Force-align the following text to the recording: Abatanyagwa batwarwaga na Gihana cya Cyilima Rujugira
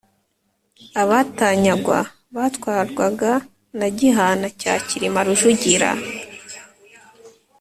Abatanyagwa 1.01 1.99
batwarwaga 2.35 3.31
na 3.79 3.87
Gihana 3.97 4.47
cya 4.59 4.73
Cyilima 4.85 5.19
Rujugira 5.27 5.89